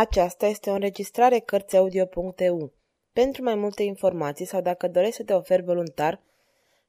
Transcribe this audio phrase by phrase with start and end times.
[0.00, 2.72] Aceasta este o înregistrare Cărțiaudio.eu.
[3.12, 6.22] Pentru mai multe informații sau dacă dorești să te oferi voluntar,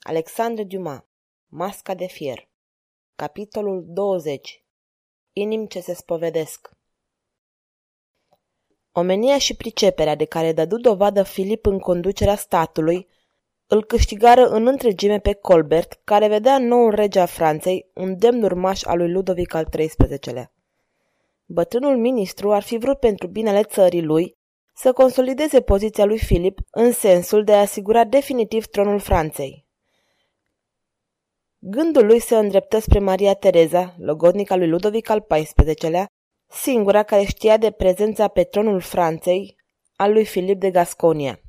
[0.00, 1.04] Alexandre Dumas
[1.46, 2.48] Masca de fier
[3.16, 4.64] Capitolul 20
[5.32, 6.70] Inim ce se spovedesc
[8.92, 13.08] Omenia și priceperea de care dădu dovadă Filip în conducerea statului
[13.72, 18.82] îl câștigară în întregime pe Colbert, care vedea noul rege a Franței, un demn urmaș
[18.82, 20.52] al lui Ludovic al XIII-lea.
[21.46, 24.36] Bătrânul ministru ar fi vrut pentru binele țării lui
[24.74, 29.66] să consolideze poziția lui Filip în sensul de a asigura definitiv tronul Franței.
[31.58, 36.06] Gândul lui se îndreptă spre Maria Tereza, logodnica lui Ludovic al XIV-lea,
[36.46, 39.56] singura care știa de prezența pe tronul Franței
[39.96, 41.40] al lui Filip de Gasconia.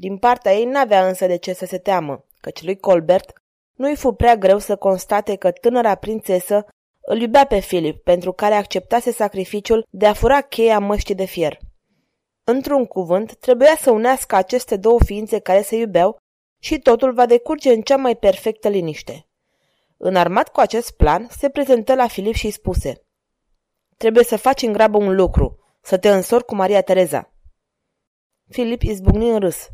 [0.00, 3.32] Din partea ei n-avea însă de ce să se teamă, căci lui Colbert
[3.74, 6.66] nu-i fu prea greu să constate că tânăra prințesă
[7.00, 11.58] îl iubea pe Filip, pentru care acceptase sacrificiul de a fura cheia măștii de fier.
[12.44, 16.16] Într-un cuvânt, trebuia să unească aceste două ființe care se iubeau
[16.58, 19.26] și totul va decurge în cea mai perfectă liniște.
[19.96, 23.02] Înarmat cu acest plan, se prezentă la Filip și îi spuse
[23.96, 27.32] Trebuie să faci în grabă un lucru, să te însori cu Maria Tereza.
[28.48, 29.68] Filip izbucni în râs.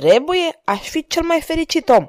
[0.00, 2.08] Trebuie, aș fi cel mai fericit om.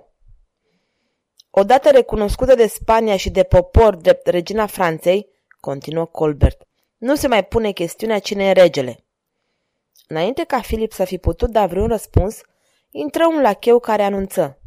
[1.49, 7.45] Odată recunoscută de Spania și de popor drept regina Franței, continuă Colbert, nu se mai
[7.45, 9.05] pune chestiunea cine e regele.
[10.07, 12.41] Înainte ca Filip să fi putut da vreun răspuns,
[12.91, 14.59] intră un lacheu care anunță.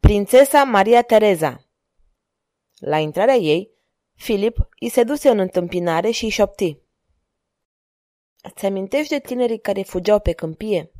[0.00, 1.64] Prințesa Maria Tereza.
[2.78, 3.70] La intrarea ei,
[4.14, 6.78] Filip îi se duse în întâmpinare și îi șopti.
[8.42, 10.92] Îți amintești de tinerii care fugeau pe câmpie?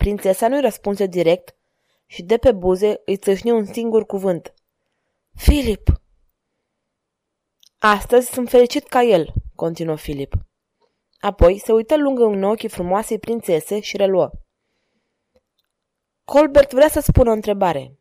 [0.00, 1.54] Prințesa nu-i răspunse direct
[2.06, 4.54] și de pe buze îi țâșni un singur cuvânt.
[5.34, 5.88] Filip!
[7.78, 10.34] Astăzi sunt fericit ca el, continuă Filip.
[11.18, 14.30] Apoi se uită lung în ochii frumoasei prințese și reluă.
[16.24, 17.98] Colbert vrea să spună o întrebare.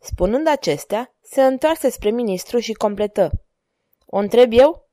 [0.00, 3.30] Spunând acestea, se întoarse spre ministru și completă.
[4.06, 4.88] O întreb eu?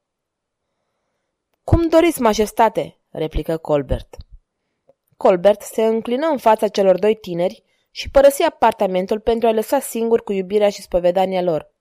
[1.64, 4.18] Cum doriți, majestate, replică Colbert.
[5.24, 10.24] Colbert se înclină în fața celor doi tineri și părăsi apartamentul pentru a lăsa singur
[10.24, 11.72] cu iubirea și spovedania lor.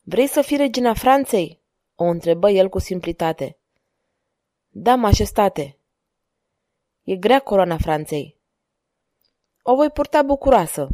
[0.00, 1.60] Vrei să fii regina Franței?"
[1.94, 3.58] o întrebă el cu simplitate.
[4.68, 5.78] Da, majestate."
[7.02, 8.36] E grea coroana Franței."
[9.62, 10.88] O voi purta bucuroasă."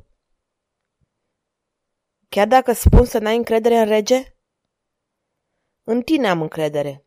[2.28, 4.34] Chiar dacă spun să n-ai încredere în rege?"
[5.82, 7.04] În tine am încredere."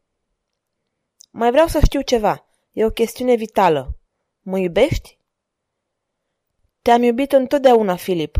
[1.32, 2.45] Mai vreau să știu ceva.
[2.78, 4.00] E o chestiune vitală.
[4.42, 5.20] Mă iubești?
[6.82, 8.38] Te-am iubit întotdeauna, Filip.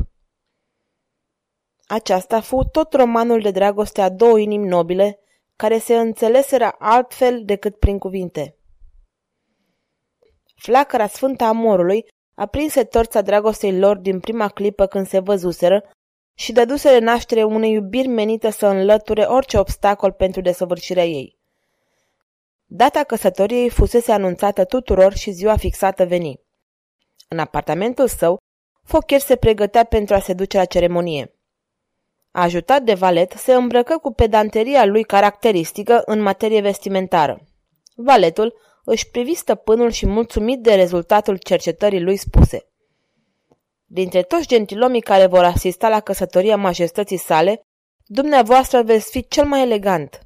[1.88, 5.20] Aceasta fu tot romanul de dragoste a două inimi nobile,
[5.56, 8.58] care se înțeleseră altfel decât prin cuvinte.
[10.56, 15.90] Flacăra sfântă a amorului aprinse torța dragostei lor din prima clipă când se văzuseră
[16.38, 21.35] și dăduse naștere unei iubiri menite să înlăture orice obstacol pentru desăvârșirea ei.
[22.78, 26.40] Data căsătoriei fusese anunțată tuturor și ziua fixată veni.
[27.28, 28.38] În apartamentul său,
[28.84, 31.34] Focher se pregătea pentru a se duce la ceremonie.
[32.32, 37.48] Ajutat de valet, se îmbrăcă cu pedanteria lui caracteristică în materie vestimentară.
[37.96, 38.54] Valetul
[38.84, 42.68] își privi stăpânul și mulțumit de rezultatul cercetării lui spuse.
[43.86, 47.62] Dintre toți gentilomii care vor asista la căsătoria majestății sale,
[48.06, 50.25] dumneavoastră veți fi cel mai elegant.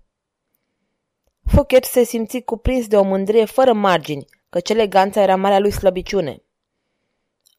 [1.51, 6.43] Fouquet se simți cuprins de o mândrie fără margini, căci eleganța era marea lui slăbiciune.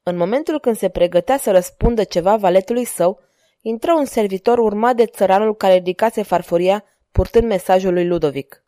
[0.03, 3.21] În momentul când se pregătea să răspundă ceva valetului său,
[3.61, 8.65] intră un servitor urmat de țăranul care ridicase farfuria, purtând mesajul lui Ludovic.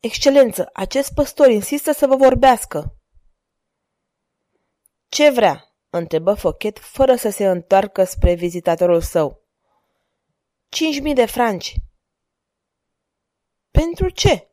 [0.00, 2.96] Excelență, acest păstor insistă să vă vorbească.
[5.08, 5.74] Ce vrea?
[5.90, 9.42] întrebă Fochet, fără să se întoarcă spre vizitatorul său.
[10.68, 11.74] Cinci mii de franci,
[13.70, 14.50] pentru ce?"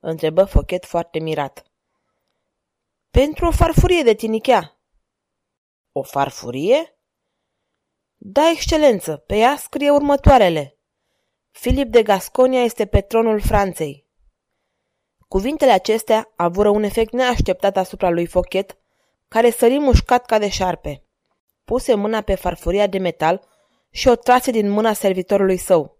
[0.00, 1.62] întrebă Fochet foarte mirat.
[3.10, 4.80] Pentru o farfurie de tinichea."
[5.92, 6.98] O farfurie?"
[8.16, 10.78] Da, excelență, pe ea scrie următoarele.
[11.50, 14.06] Filip de Gasconia este pe tronul Franței.
[15.28, 18.78] Cuvintele acestea avură un efect neașteptat asupra lui Fochet,
[19.28, 21.02] care sări mușcat ca de șarpe.
[21.64, 23.48] Puse mâna pe farfuria de metal
[23.90, 25.97] și o trase din mâna servitorului său.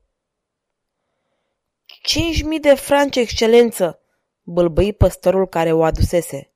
[2.08, 4.00] Cinci mii de franci, excelență!"
[4.42, 6.52] bâlbâi păstorul care o adusese.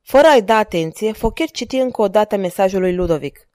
[0.00, 3.48] Fără a-i da atenție, Fochet citi încă o dată mesajul lui Ludovic.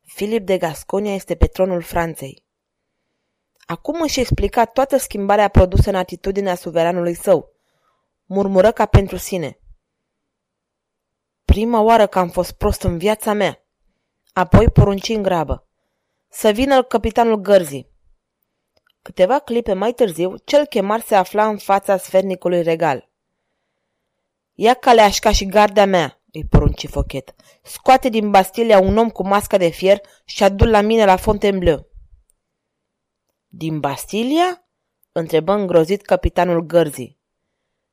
[0.00, 2.44] Filip de Gasconia este pe tronul Franței.
[3.66, 7.52] Acum își explica toată schimbarea produsă în atitudinea suveranului său.
[8.24, 9.58] Murmură ca pentru sine.
[11.44, 13.64] Prima oară că am fost prost în viața mea.
[14.32, 15.66] Apoi porunci în grabă.
[16.28, 17.89] Să vină capitanul gărzii.
[19.02, 23.08] Câteva clipe mai târziu, cel chemar se afla în fața sfernicului regal.
[24.54, 27.34] Ia caleașca și gardea mea, îi porunci Fochet.
[27.62, 31.88] Scoate din Bastilia un om cu masca de fier și adu la mine la Fontainebleau.
[33.46, 34.64] Din Bastilia?
[35.12, 37.18] întrebă îngrozit capitanul gărzii.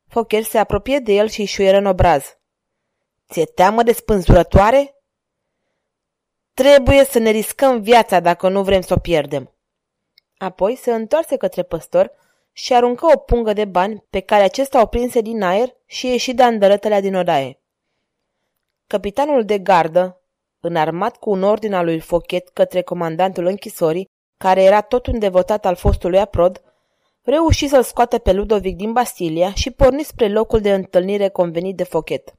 [0.08, 2.38] Fochet se apropie de el și îi șuieră în obraz.
[3.30, 4.96] Ți-e teamă de spânzurătoare?
[6.54, 9.57] Trebuie să ne riscăm viața dacă nu vrem să o pierdem.
[10.38, 12.12] Apoi se întoarse către păstor
[12.52, 16.34] și aruncă o pungă de bani pe care acesta o prinse din aer și ieși
[16.34, 17.62] de andărătele din odaie.
[18.88, 20.22] Capitanul de gardă,
[20.60, 25.66] înarmat cu un ordin al lui Fochet către comandantul închisorii, care era tot un devotat
[25.66, 26.62] al fostului aprod,
[27.22, 31.84] reuși să-l scoată pe Ludovic din Bastilia și porni spre locul de întâlnire convenit de
[31.84, 32.34] Fochet.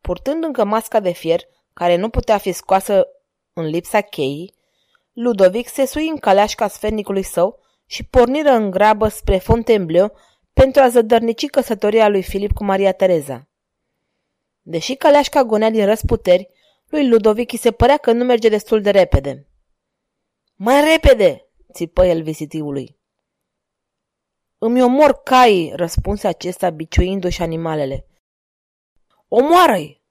[0.00, 1.40] Purtând încă masca de fier,
[1.72, 3.06] care nu putea fi scoasă
[3.52, 4.54] în lipsa cheii,
[5.18, 10.16] Ludovic se sui în caleașca sfernicului său și porniră în grabă spre Fontainebleau
[10.52, 13.48] pentru a zădărnici căsătoria lui Filip cu Maria Tereza.
[14.62, 16.48] Deși caleașca gonea din răsputeri,
[16.86, 19.46] lui Ludovic îi se părea că nu merge destul de repede.
[20.54, 22.98] Mai repede!" țipă el vizitiului.
[24.58, 28.06] Îmi omor caii, răspunse acesta biciuindu-și animalele.
[29.28, 30.02] Omoară-i!